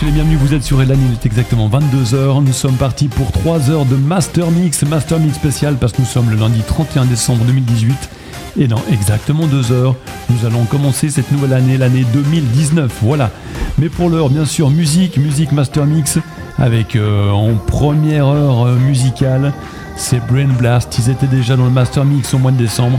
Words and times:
soyez 0.00 0.14
bienvenus, 0.14 0.38
vous 0.38 0.54
êtes 0.54 0.62
sur 0.62 0.78
Redline, 0.78 0.98
il 1.08 1.12
est 1.12 1.26
exactement 1.26 1.68
22h. 1.68 2.42
Nous 2.42 2.54
sommes 2.54 2.76
partis 2.76 3.08
pour 3.08 3.30
3 3.32 3.68
heures 3.68 3.84
de 3.84 3.96
Master 3.96 4.50
Mix, 4.50 4.82
Master 4.84 5.18
Mix 5.18 5.34
spécial 5.34 5.76
parce 5.76 5.92
que 5.92 6.00
nous 6.00 6.06
sommes 6.06 6.30
le 6.30 6.36
lundi 6.36 6.62
31 6.66 7.04
décembre 7.04 7.44
2018. 7.44 8.08
Et 8.58 8.66
dans 8.66 8.82
exactement 8.90 9.46
2 9.46 9.72
heures, 9.72 9.94
nous 10.30 10.46
allons 10.46 10.64
commencer 10.64 11.10
cette 11.10 11.30
nouvelle 11.30 11.52
année, 11.52 11.76
l'année 11.76 12.06
2019. 12.14 12.90
Voilà. 13.02 13.30
Mais 13.76 13.90
pour 13.90 14.08
l'heure, 14.08 14.30
bien 14.30 14.46
sûr, 14.46 14.70
musique, 14.70 15.18
musique 15.18 15.52
Master 15.52 15.84
Mix 15.84 16.18
avec 16.56 16.96
euh, 16.96 17.30
en 17.30 17.56
première 17.56 18.26
heure 18.26 18.68
euh, 18.68 18.76
musicale, 18.76 19.52
c'est 19.96 20.26
Brain 20.26 20.48
Blast. 20.48 20.98
Ils 20.98 21.10
étaient 21.10 21.26
déjà 21.26 21.56
dans 21.56 21.64
le 21.64 21.70
Master 21.70 22.06
Mix 22.06 22.32
au 22.32 22.38
mois 22.38 22.52
de 22.52 22.56
décembre. 22.56 22.98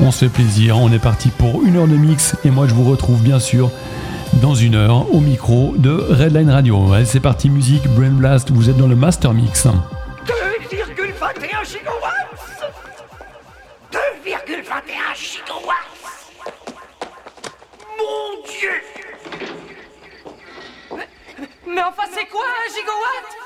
On 0.00 0.10
se 0.10 0.26
fait 0.26 0.28
plaisir, 0.28 0.76
on 0.76 0.92
est 0.92 0.98
parti 0.98 1.30
pour 1.30 1.64
une 1.64 1.76
heure 1.76 1.88
de 1.88 1.96
mix 1.96 2.36
et 2.44 2.50
moi 2.50 2.66
je 2.68 2.74
vous 2.74 2.84
retrouve 2.84 3.22
bien 3.22 3.38
sûr 3.38 3.70
dans 4.40 4.54
une 4.54 4.74
heure 4.74 5.12
au 5.14 5.20
micro 5.20 5.74
de 5.76 5.90
Redline 5.90 6.50
Radio. 6.50 6.92
Allez, 6.92 7.04
c'est 7.04 7.20
parti, 7.20 7.48
musique, 7.50 7.86
Brain 7.88 8.10
Blast, 8.10 8.50
vous 8.50 8.68
êtes 8.68 8.76
dans 8.76 8.88
le 8.88 8.96
Master 8.96 9.32
Mix. 9.32 9.66
2,21 9.66 9.70
gigawatts 11.64 12.72
2,21 13.92 15.16
gigawatts 15.16 15.76
Mon 17.98 18.42
Dieu 18.46 18.70
Mais 21.66 21.82
enfin, 21.82 22.04
c'est 22.12 22.26
quoi 22.26 22.44
un 22.44 22.68
gigawatt? 22.74 23.45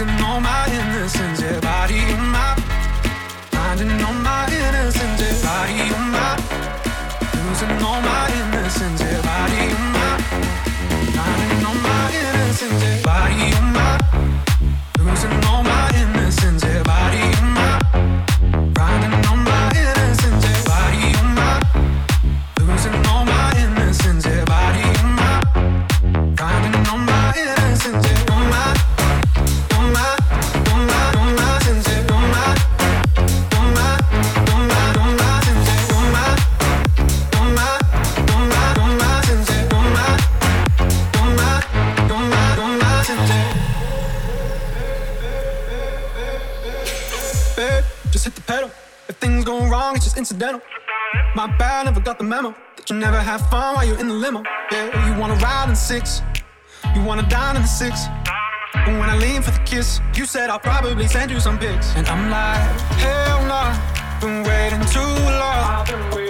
losing 0.00 0.24
all 0.24 0.40
my 0.40 0.66
innocence, 0.72 1.40
yeah, 1.40 1.60
body 1.60 1.94
and 1.94 2.32
mind, 2.32 2.62
finding 3.52 4.02
all 4.02 4.12
my 4.14 4.23
wanna 55.34 55.46
ride 55.46 55.68
in 55.70 55.76
six. 55.76 56.22
You 56.94 57.02
wanna 57.02 57.28
dine 57.28 57.56
in 57.56 57.62
the 57.62 57.68
six. 57.68 58.06
And 58.74 58.98
when 58.98 59.08
I 59.08 59.16
lean 59.16 59.42
for 59.42 59.50
the 59.50 59.60
kiss, 59.60 60.00
you 60.14 60.26
said 60.26 60.50
I'll 60.50 60.58
probably 60.58 61.06
send 61.06 61.30
you 61.30 61.40
some 61.40 61.58
pics. 61.58 61.94
And 61.96 62.06
I'm 62.06 62.30
like, 62.30 62.80
hell 63.00 63.46
nah, 63.46 64.20
been 64.20 64.42
waiting 64.44 64.84
too 64.90 65.00
long. 65.00 66.23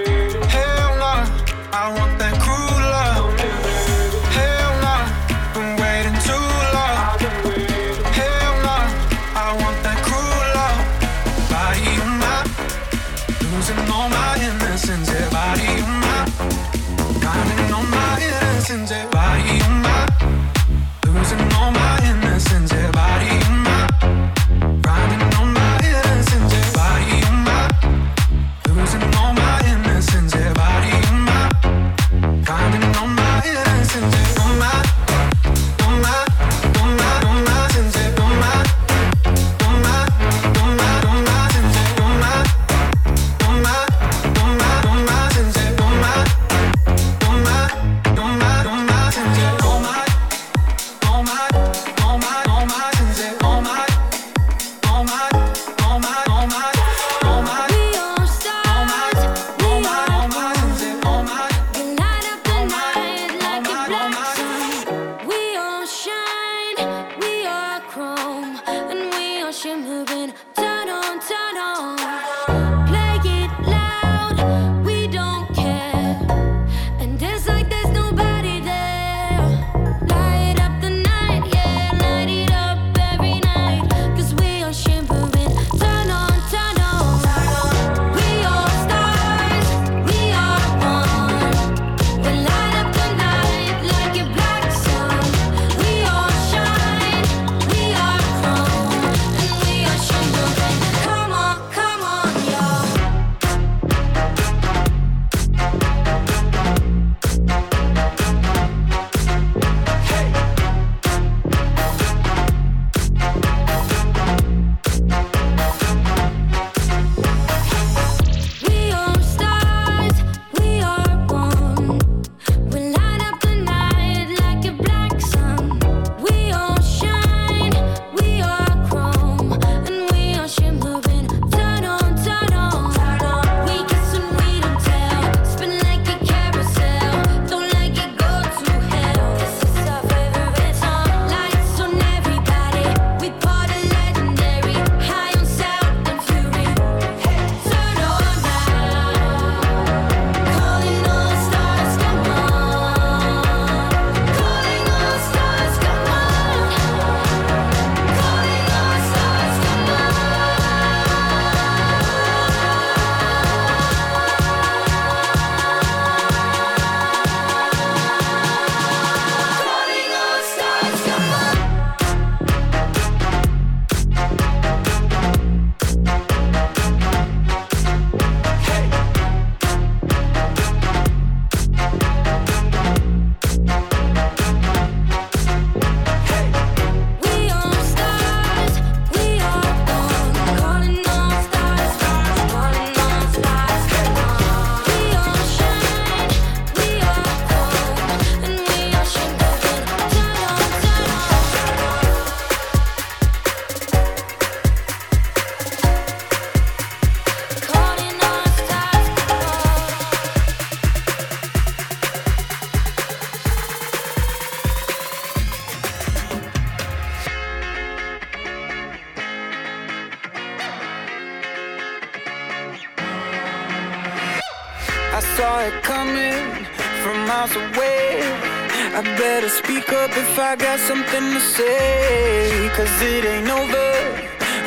if 230.35 230.41
I 230.41 230.57
got 230.57 230.81
something 230.81 231.27
to 231.33 231.41
say. 231.41 232.69
Cause 232.77 232.95
it 233.03 233.25
ain't 233.25 233.49
over 233.49 233.91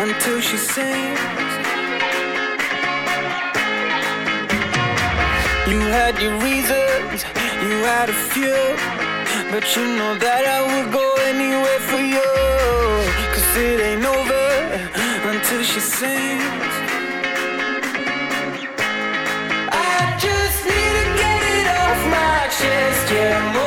until 0.06 0.40
she 0.40 0.56
sings. 0.56 1.52
You 5.72 5.80
had 5.98 6.16
your 6.24 6.36
reasons, 6.48 7.20
you 7.64 7.76
had 7.92 8.08
a 8.16 8.18
few. 8.32 8.62
But 9.52 9.64
you 9.76 9.84
know 9.98 10.14
that 10.26 10.44
I 10.58 10.60
would 10.70 10.90
go 11.00 11.08
anywhere 11.32 11.82
for 11.90 12.02
you. 12.16 12.30
Cause 13.34 13.52
it 13.68 13.80
ain't 13.90 14.06
over 14.16 14.48
until 15.34 15.64
she 15.64 15.82
sings. 15.82 16.74
I 19.92 20.16
just 20.26 20.60
need 20.70 20.94
to 21.00 21.06
get 21.24 21.42
it 21.56 21.68
off 21.82 22.02
my 22.16 22.40
chest, 22.58 23.12
yeah. 23.12 23.67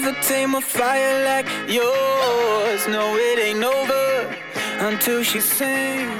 never 0.00 0.20
tame 0.22 0.54
a 0.54 0.60
fire 0.60 1.24
like 1.24 1.46
yours. 1.68 2.86
No, 2.88 3.16
it 3.16 3.38
ain't 3.38 3.64
over 3.64 4.36
until 4.80 5.22
she 5.22 5.40
sings. 5.40 6.17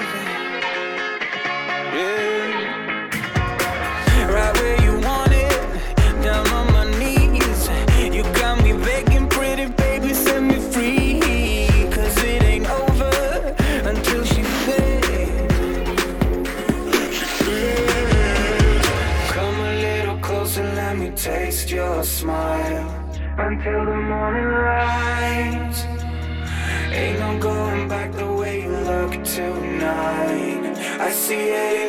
YMCA. 31.29 31.88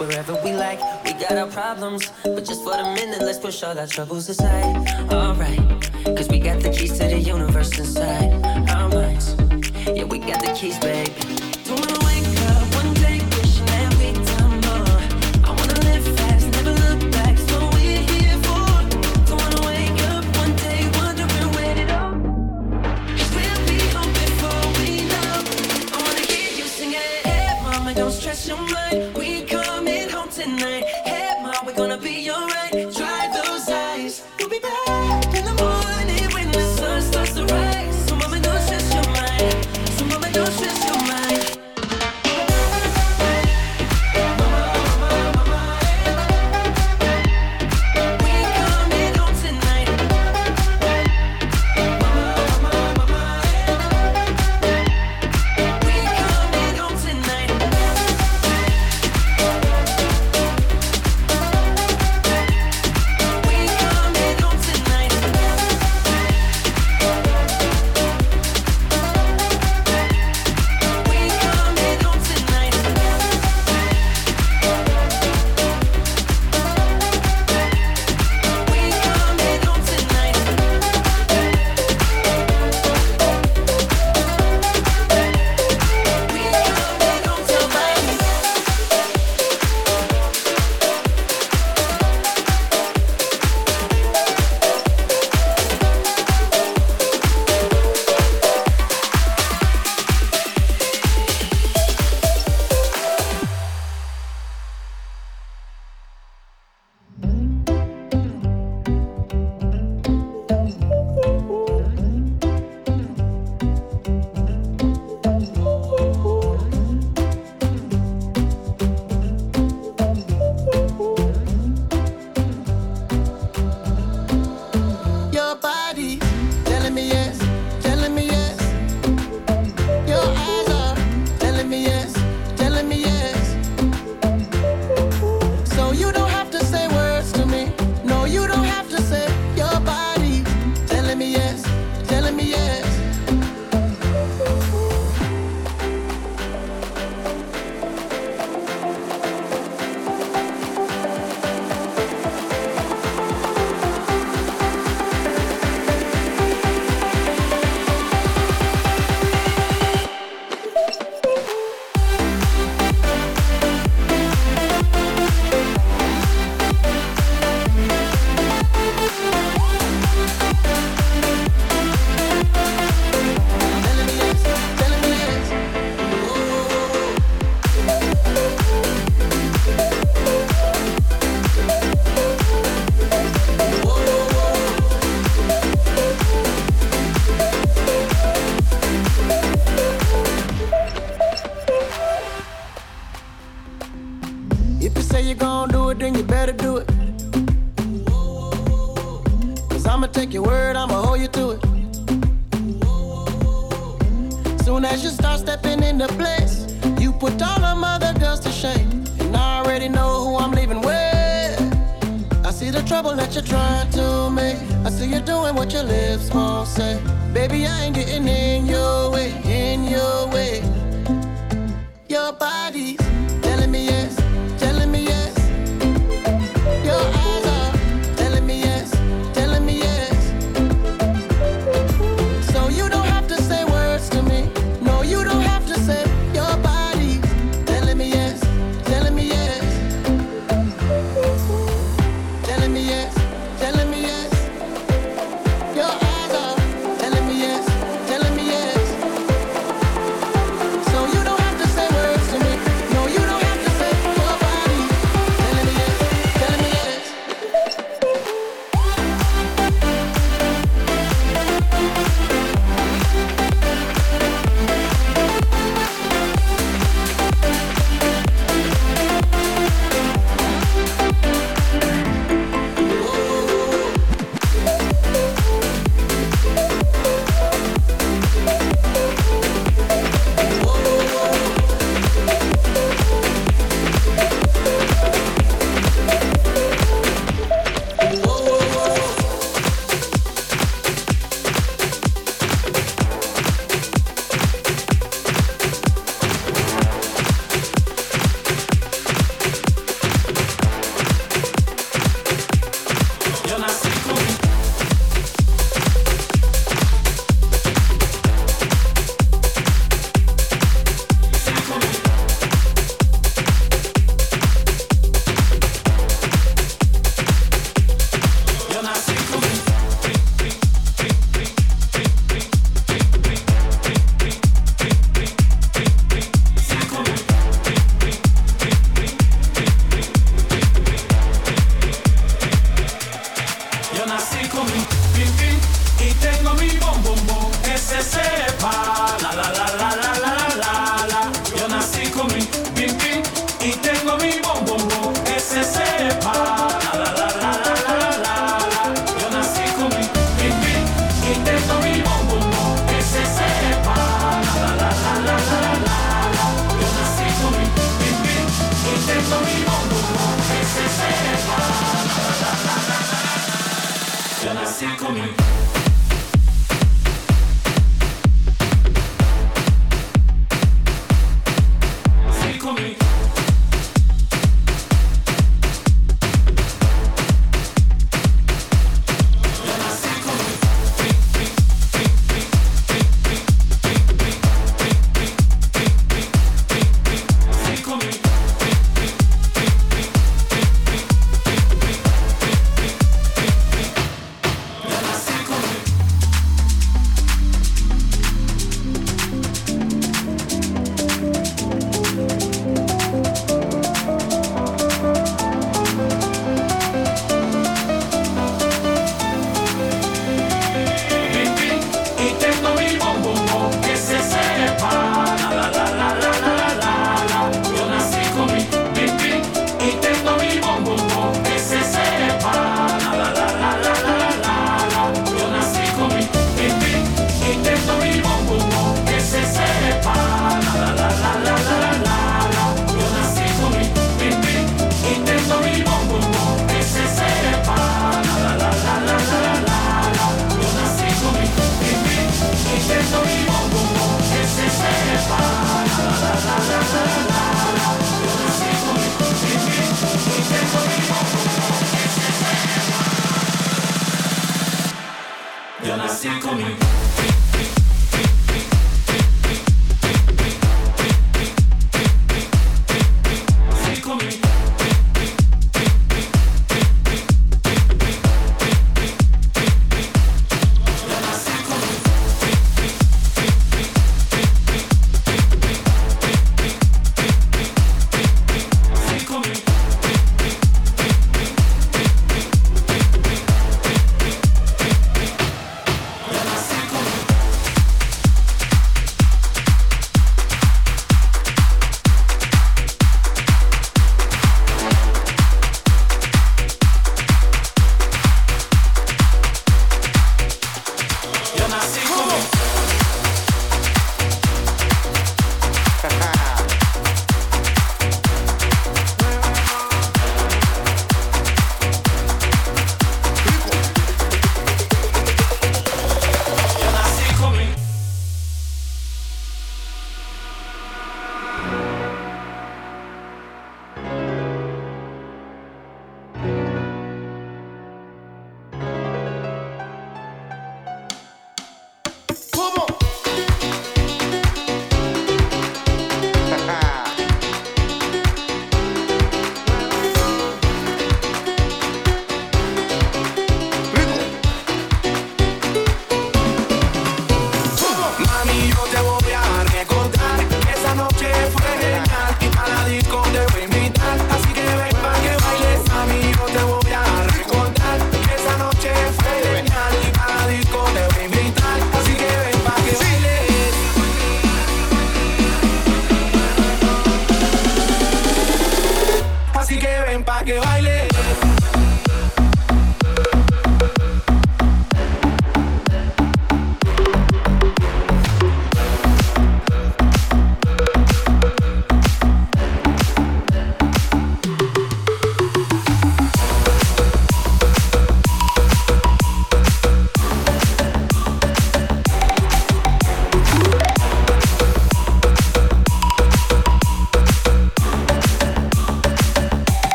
wherever 0.00 0.34
we 0.42 0.52
like. 0.54 0.80
We 1.04 1.12
got 1.12 1.32
our 1.36 1.46
problems, 1.46 2.10
but 2.24 2.44
just 2.44 2.64
for 2.64 2.76
the 2.76 2.84
minute, 2.94 3.20
let's 3.20 3.38
push 3.38 3.62
all 3.62 3.78
our 3.78 3.86
troubles 3.86 4.28
aside. 4.28 4.74
Alright, 5.12 5.60
cause 6.16 6.28
we 6.28 6.38
got 6.40 6.60
the 6.60 6.70
keys 6.70 6.98
to 6.98 7.04
the 7.04 7.18
universe 7.18 7.78
inside. 7.78 7.99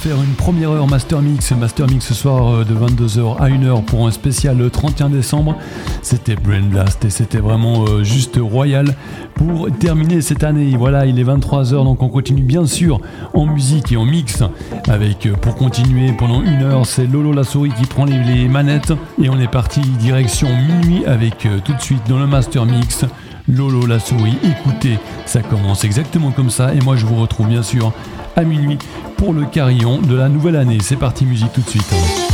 Faire 0.00 0.22
une 0.22 0.32
première 0.32 0.70
heure 0.70 0.88
Master 0.88 1.20
Mix. 1.20 1.52
Master 1.52 1.86
Mix 1.86 2.06
ce 2.06 2.14
soir 2.14 2.54
euh, 2.54 2.64
de 2.64 2.74
22h 2.74 3.36
à 3.36 3.50
1h 3.50 3.84
pour 3.84 4.06
un 4.06 4.10
spécial 4.10 4.70
31 4.70 5.10
décembre. 5.10 5.56
C'était 6.00 6.36
Brain 6.36 6.62
Blast 6.62 7.04
et 7.04 7.10
c'était 7.10 7.38
vraiment 7.38 7.84
euh, 7.84 8.02
juste 8.02 8.38
royal 8.40 8.94
pour 9.34 9.68
terminer 9.78 10.22
cette 10.22 10.42
année. 10.42 10.74
Voilà, 10.74 11.04
il 11.04 11.18
est 11.18 11.24
23h 11.24 11.84
donc 11.84 12.02
on 12.02 12.08
continue 12.08 12.40
bien 12.40 12.64
sûr 12.64 12.98
en 13.34 13.44
musique 13.44 13.92
et 13.92 13.98
en 13.98 14.06
mix 14.06 14.42
avec 14.88 15.26
euh, 15.26 15.34
pour 15.34 15.54
continuer 15.54 16.12
pendant 16.14 16.42
une 16.42 16.62
heure 16.62 16.86
c'est 16.86 17.06
Lolo 17.06 17.34
la 17.34 17.44
souris 17.44 17.72
qui 17.78 17.84
prend 17.84 18.06
les 18.06 18.48
manettes 18.48 18.94
et 19.22 19.28
on 19.28 19.38
est 19.38 19.50
parti 19.50 19.80
direction 19.80 20.48
minuit 20.48 21.04
avec 21.04 21.46
tout 21.62 21.74
de 21.74 21.80
suite 21.80 22.08
dans 22.08 22.18
le 22.18 22.26
Master 22.26 22.64
Mix 22.64 23.04
Lolo 23.48 23.84
la 23.84 23.98
souris. 23.98 24.38
Écoutez, 24.44 24.98
ça 25.26 25.42
commence 25.42 25.84
exactement 25.84 26.30
comme 26.30 26.48
ça 26.48 26.72
et 26.72 26.80
moi 26.80 26.96
je 26.96 27.04
vous 27.04 27.16
retrouve 27.16 27.48
bien 27.48 27.62
sûr 27.62 27.92
à 28.34 28.44
minuit 28.44 28.78
pour 29.20 29.34
le 29.34 29.44
carillon 29.44 30.00
de 30.00 30.14
la 30.14 30.30
nouvelle 30.30 30.56
année. 30.56 30.78
C'est 30.80 30.96
parti 30.96 31.26
musique 31.26 31.52
tout 31.52 31.60
de 31.60 31.68
suite. 31.68 32.29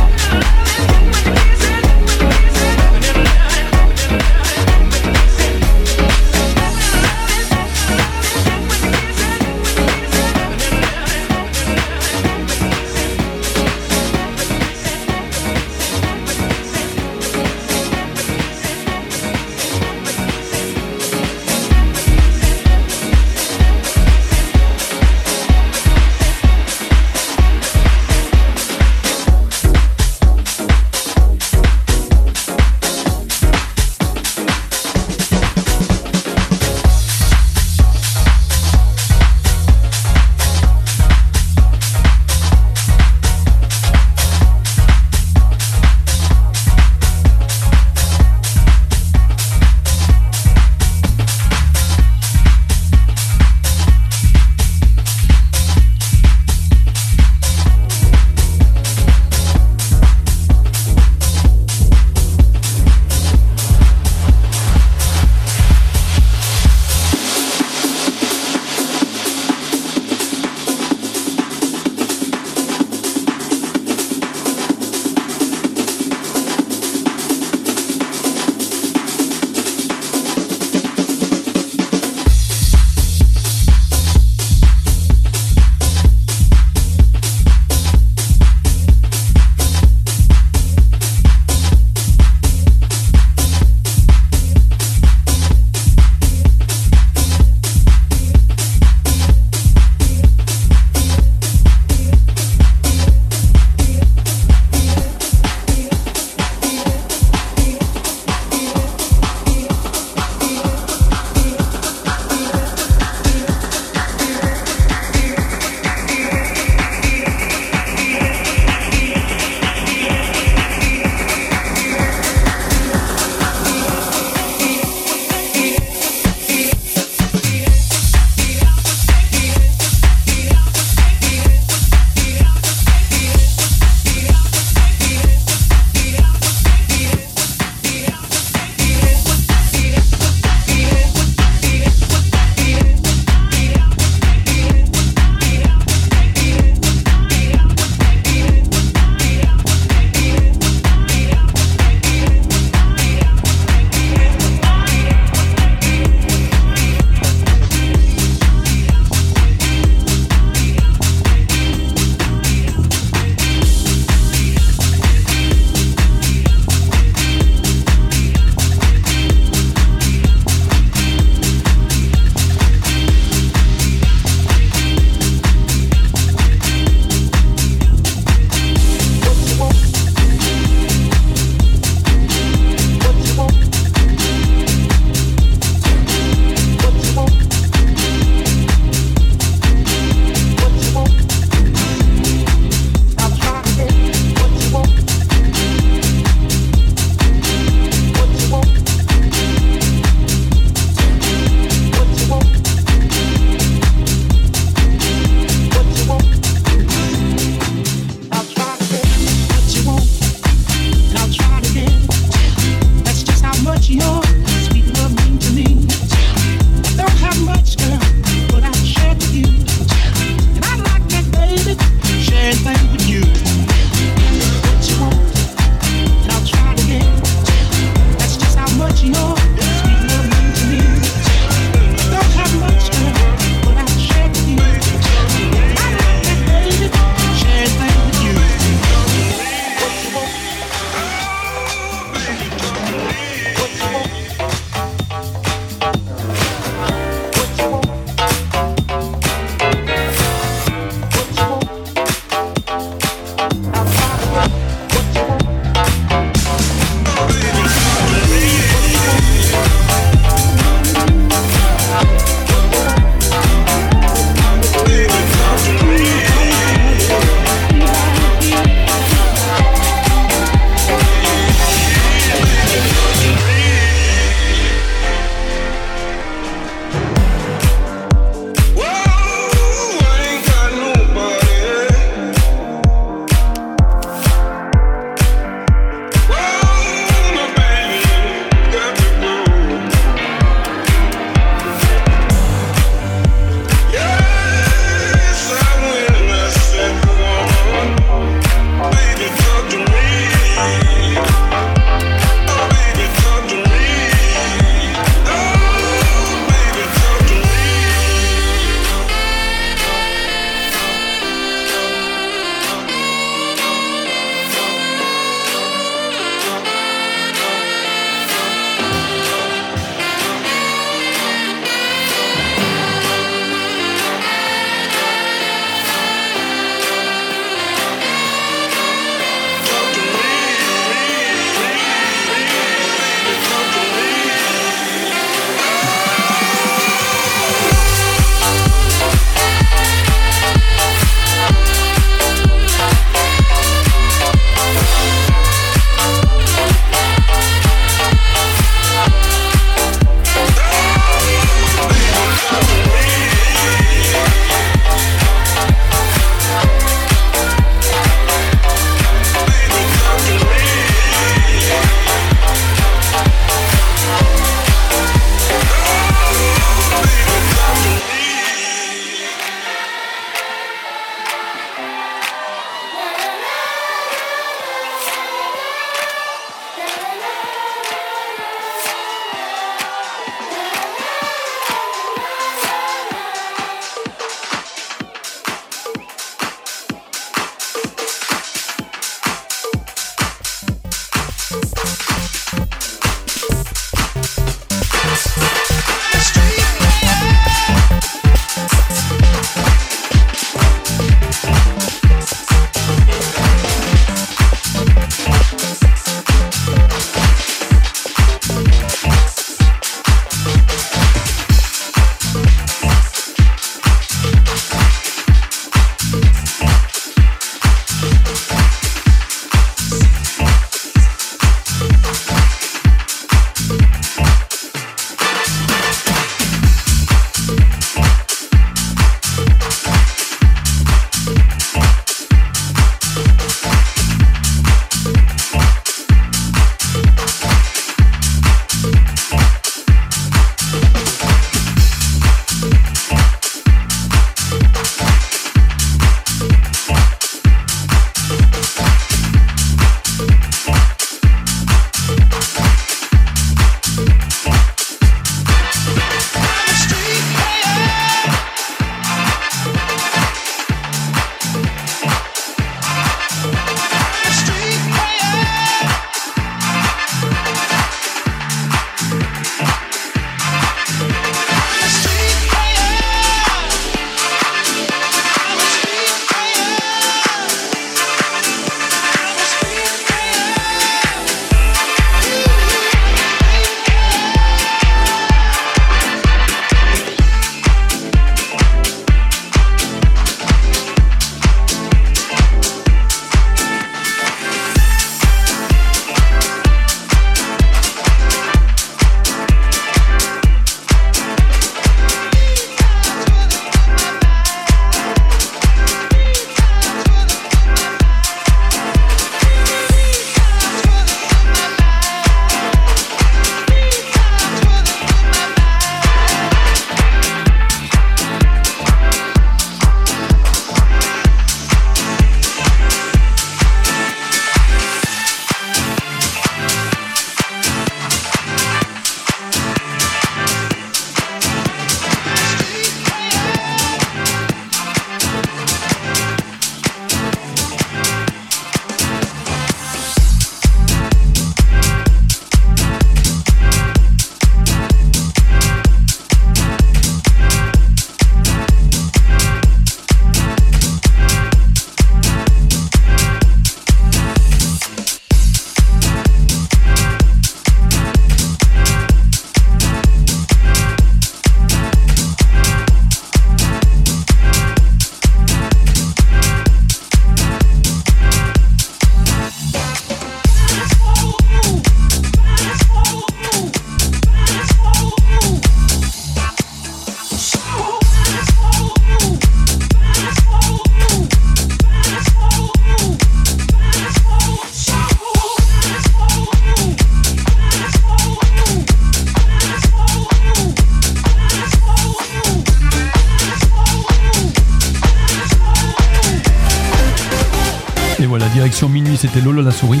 C'était 599.16 599.40
Lolo 599.40 599.62
la 599.62 599.70
souris 599.70 600.00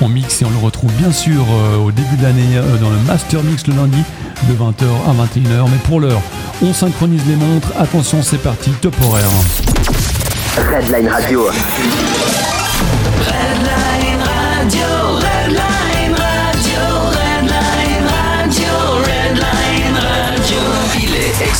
en 0.00 0.08
mix 0.08 0.42
et 0.42 0.44
on 0.44 0.50
le 0.50 0.58
retrouve 0.58 0.92
bien 0.92 1.12
sûr 1.12 1.44
euh, 1.50 1.76
au 1.76 1.92
début 1.92 2.16
de 2.16 2.22
l'année 2.22 2.56
euh, 2.56 2.76
dans 2.78 2.90
le 2.90 2.98
Master 3.06 3.42
Mix 3.42 3.66
le 3.66 3.74
lundi 3.74 4.02
de 4.48 4.54
20h 4.54 4.84
à 5.06 5.12
21h. 5.26 5.64
Mais 5.70 5.78
pour 5.84 6.00
l'heure, 6.00 6.22
on 6.62 6.72
synchronise 6.72 7.22
les 7.28 7.36
montres. 7.36 7.68
Attention, 7.78 8.22
c'est 8.22 8.42
parti, 8.42 8.70
top. 8.80 8.94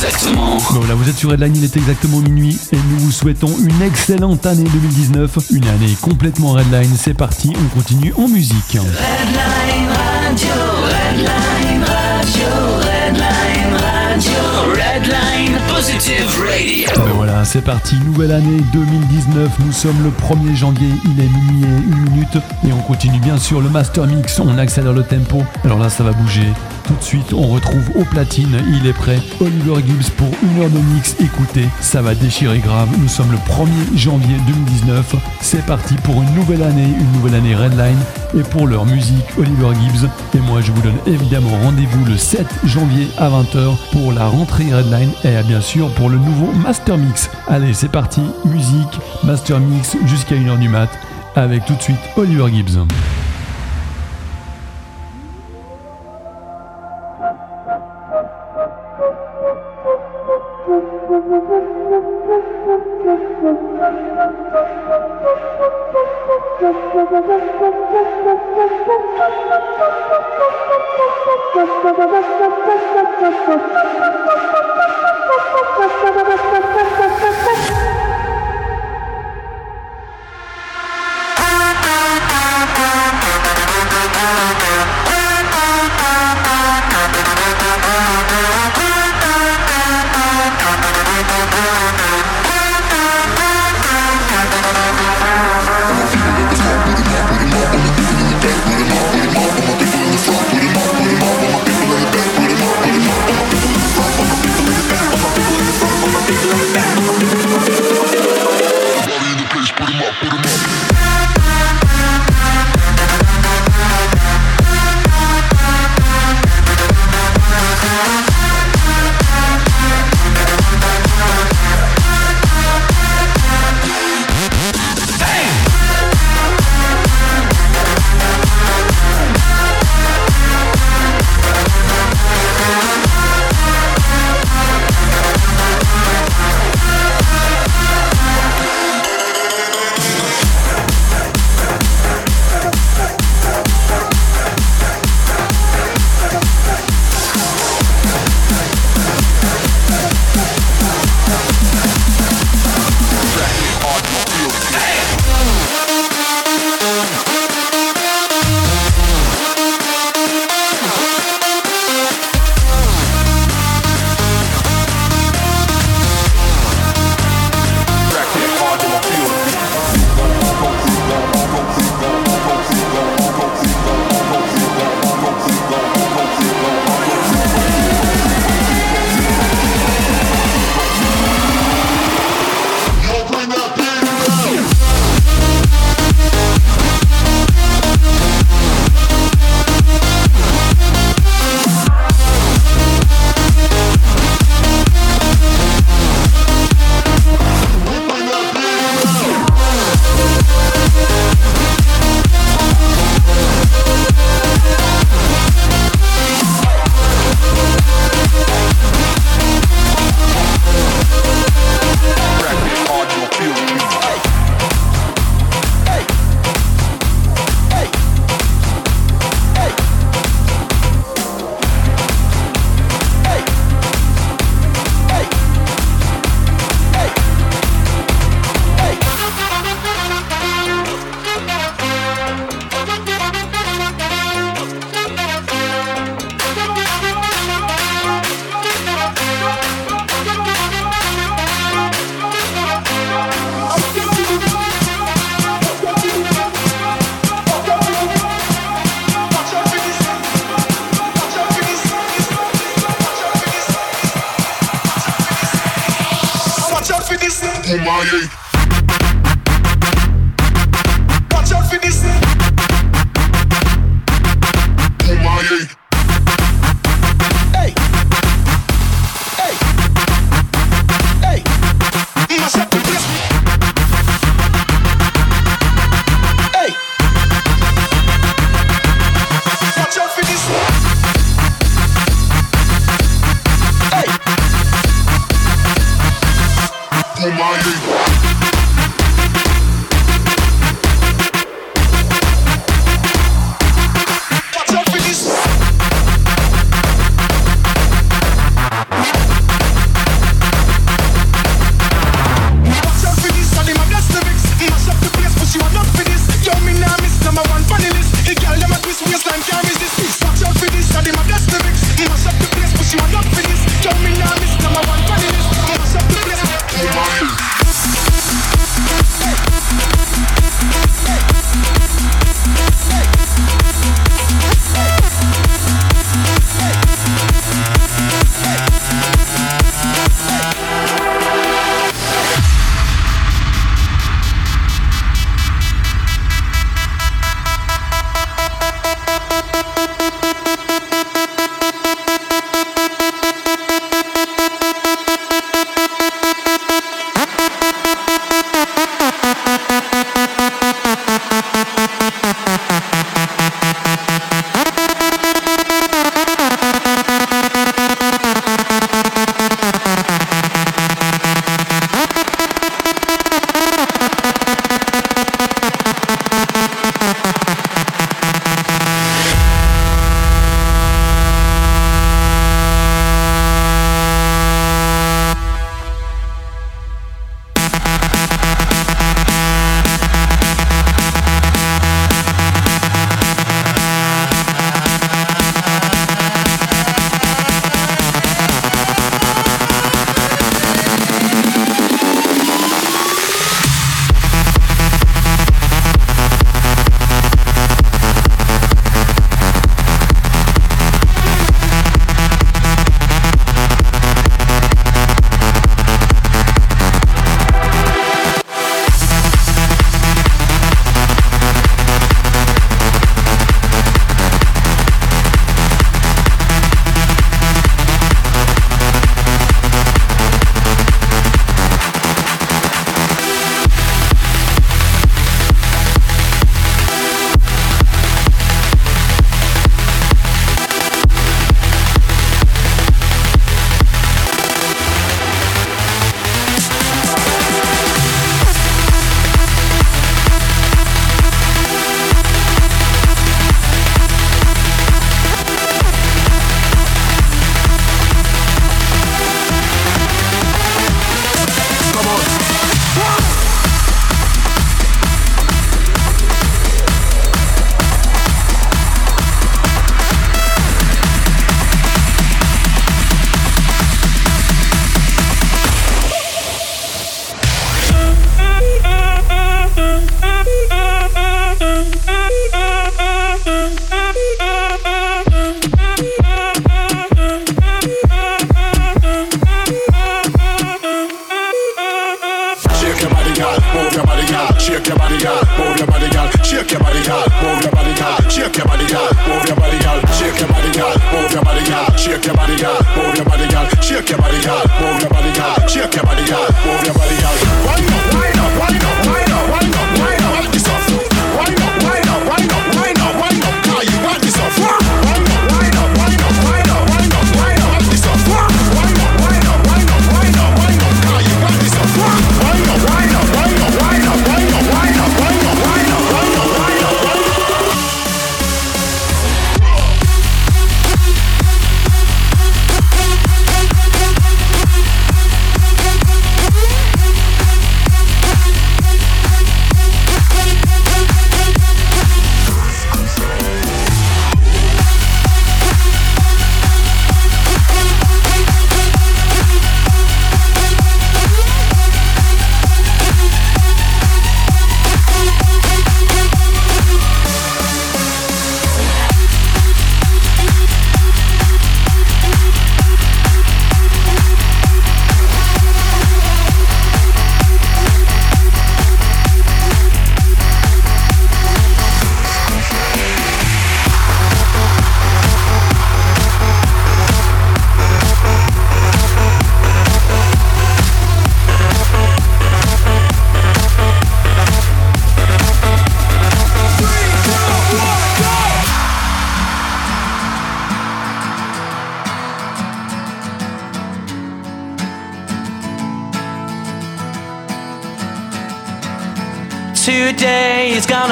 Exactement. 0.03 0.57
Bon, 0.71 0.87
là, 0.87 0.95
vous 0.95 1.09
êtes 1.09 1.17
sur 1.17 1.29
Redline, 1.29 1.55
il 1.55 1.63
est 1.63 1.75
exactement 1.75 2.19
minuit 2.19 2.57
et 2.71 2.77
nous 2.77 2.99
vous 2.99 3.11
souhaitons 3.11 3.53
une 3.59 3.81
excellente 3.81 4.45
année 4.45 4.63
2019. 4.63 5.51
Une 5.51 5.67
année 5.67 5.95
complètement 6.01 6.53
Redline. 6.53 6.95
C'est 6.97 7.13
parti, 7.13 7.51
on 7.55 7.77
continue 7.77 8.13
en 8.17 8.27
musique. 8.27 8.77
Redline 8.77 9.89
Radio, 9.89 10.49
Redline 10.85 11.83
Radio, 11.83 12.47
Redline 12.79 13.73
Radio, 13.73 14.39
Redline 14.71 15.59
Positive 15.73 16.27
Radio. 16.39 17.05
Ben 17.05 17.13
voilà, 17.15 17.43
c'est 17.43 17.61
parti, 17.61 17.95
nouvelle 18.05 18.31
année 18.31 18.61
2019, 18.73 19.49
nous 19.65 19.71
sommes 19.71 20.03
le 20.03 20.11
1er 20.11 20.55
janvier, 20.55 20.89
il 21.05 21.19
est 21.19 21.27
minuit 21.27 21.63
et 21.63 21.91
une 21.91 22.11
minute 22.11 22.37
et 22.67 22.71
on 22.73 22.81
continue 22.81 23.19
bien 23.19 23.37
sûr 23.37 23.61
le 23.61 23.69
Master 23.69 24.05
Mix, 24.05 24.39
on 24.39 24.57
accélère 24.57 24.93
le 24.93 25.03
tempo, 25.03 25.43
alors 25.63 25.79
là 25.79 25.89
ça 25.89 26.03
va 26.03 26.11
bouger. 26.11 26.47
Tout 26.89 26.95
de 26.95 27.03
suite, 27.03 27.33
on 27.33 27.45
retrouve 27.45 27.87
au 27.93 28.03
platine, 28.03 28.57
il 28.67 28.87
est 28.87 28.93
prêt, 28.93 29.19
Oliver 29.39 29.75
Gibbs 29.85 30.09
pour 30.17 30.31
une 30.41 30.63
heure 30.63 30.71
de 30.71 30.79
mix, 30.79 31.15
écoutez, 31.19 31.69
ça 31.81 32.01
va 32.01 32.15
déchirer 32.15 32.57
grave, 32.57 32.89
nous 32.97 33.07
sommes 33.07 33.31
le 33.31 33.37
1er 33.37 33.95
janvier 33.95 34.37
2019, 34.47 35.15
c'est 35.39 35.63
parti 35.67 35.93
pour 36.03 36.19
une 36.23 36.33
nouvelle 36.33 36.63
année, 36.63 36.87
une 36.99 37.11
nouvelle 37.11 37.35
année 37.35 37.53
Redline, 37.53 37.99
et 38.35 38.41
pour 38.41 38.65
leur 38.65 38.87
musique, 38.87 39.23
Oliver 39.37 39.67
Gibbs, 39.79 40.09
et 40.33 40.39
moi 40.39 40.61
je 40.61 40.71
vous 40.71 40.81
donne 40.81 40.97
évidemment 41.05 41.55
rendez-vous 41.63 42.05
le 42.05 42.17
7 42.17 42.47
janvier 42.63 43.07
à 43.19 43.29
20h 43.29 43.75
pour 43.91 44.11
la 44.11 44.25
rentrée 44.25 44.73
Redline, 44.73 45.11
et 45.23 45.43
bien 45.43 45.61
sûr 45.61 45.93
pour 45.93 46.09
le 46.09 46.17
nouveau 46.17 46.51
Master 46.53 46.97
Mix. 46.97 47.29
Allez, 47.47 47.75
c'est 47.75 47.91
parti, 47.91 48.21
musique, 48.45 48.99
Master 49.23 49.59
Mix 49.59 49.95
jusqu'à 50.07 50.33
1h 50.33 50.57
du 50.57 50.69
mat, 50.69 50.89
avec 51.35 51.65
tout 51.65 51.75
de 51.75 51.83
suite 51.83 51.99
Oliver 52.17 52.51
Gibbs. 52.51 52.79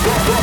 Okay, 0.00 0.37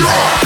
Yeah. 0.00 0.37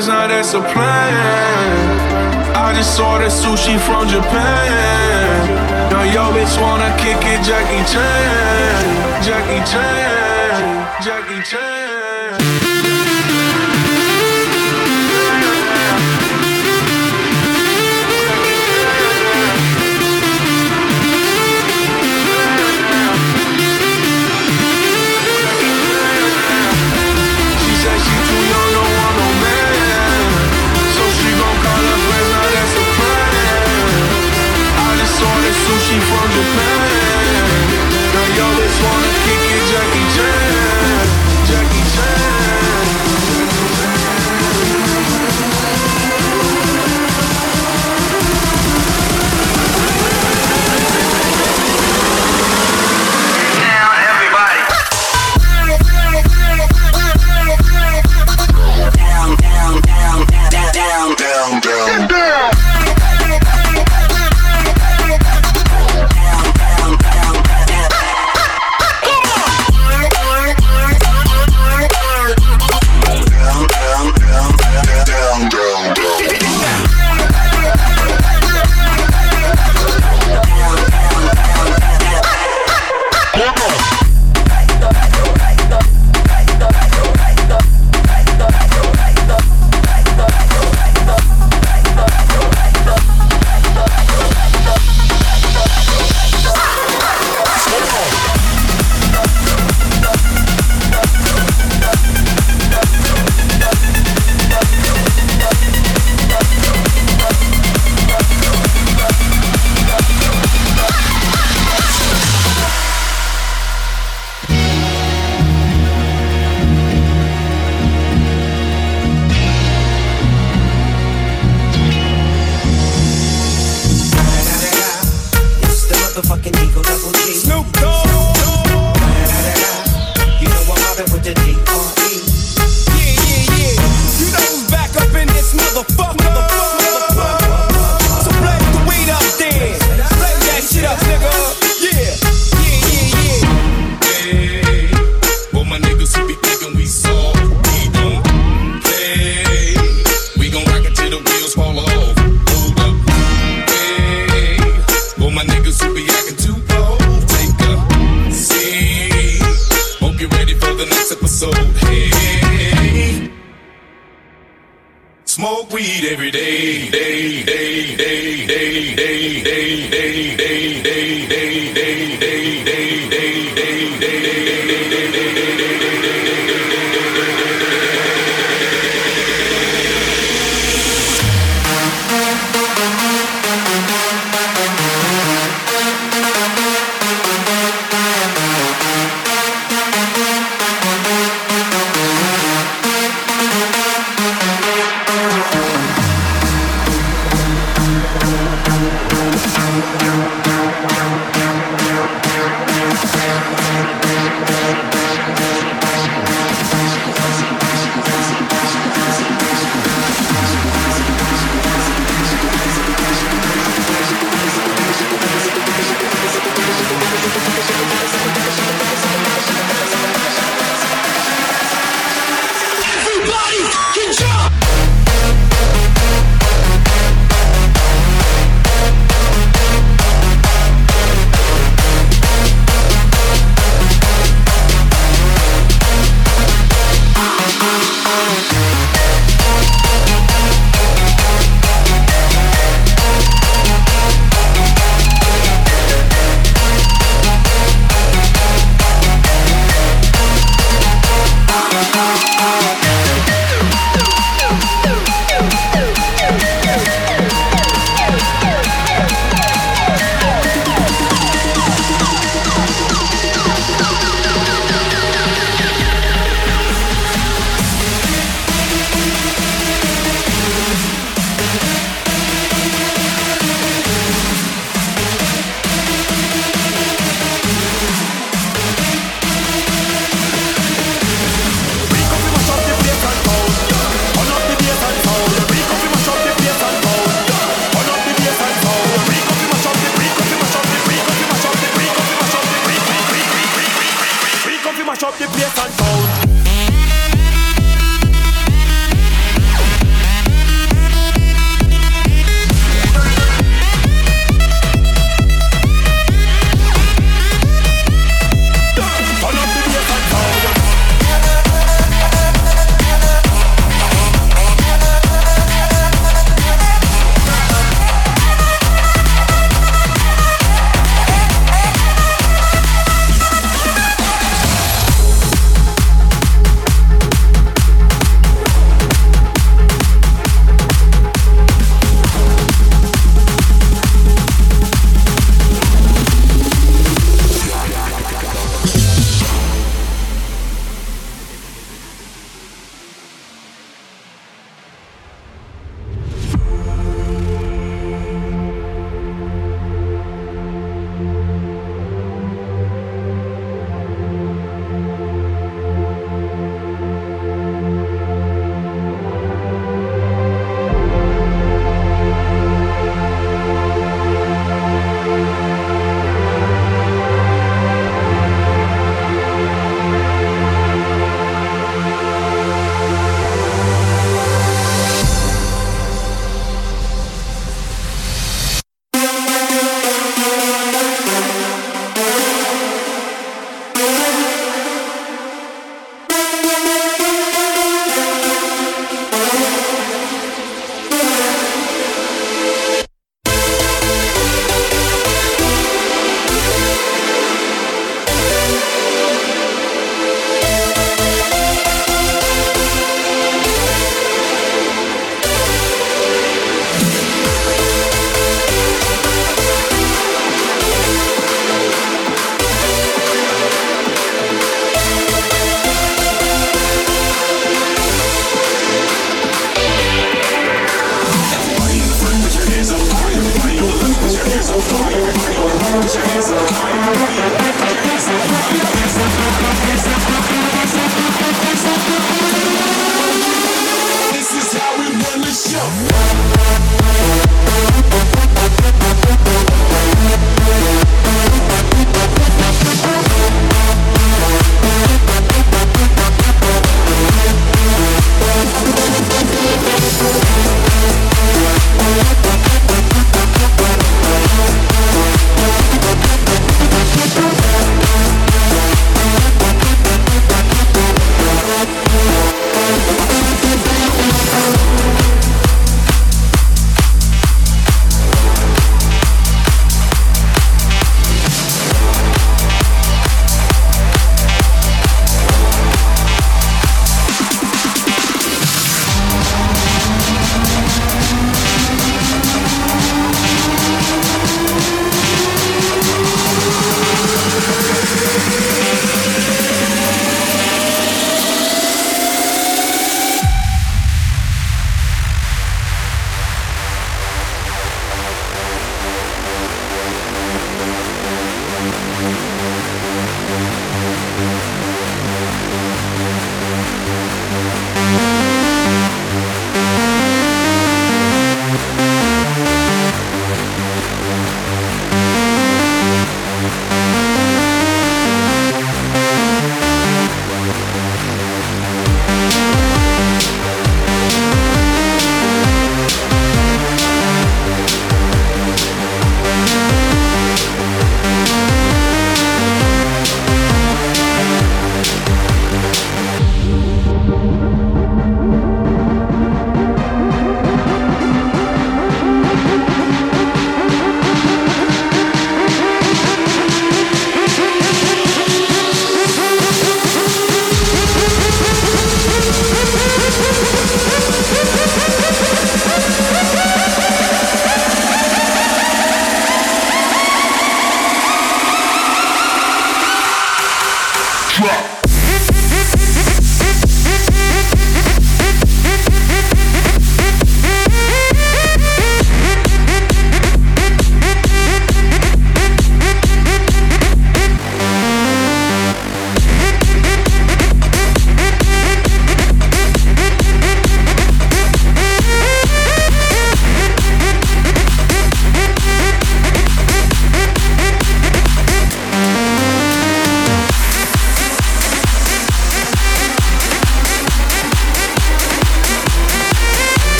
friends, 0.00 0.08
now 0.08 0.26
that's 0.26 0.54
a 0.54 0.60
plan. 0.60 2.56
I 2.56 2.72
just 2.74 2.98
ordered 3.00 3.30
sushi 3.30 3.78
from 3.78 4.08
Japan. 4.08 5.48
Now 5.90 6.02
yo 6.02 6.32
bitch 6.32 6.60
wanna 6.60 6.94
kick 6.96 7.18
it, 7.24 7.42
Jackie 7.44 7.84
Chan, 7.92 9.22
Jackie 9.24 9.64
Chan, 9.70 11.02
Jackie 11.02 11.42
Chan. 11.42 11.69
down, 61.40 61.60
down. 62.08 62.19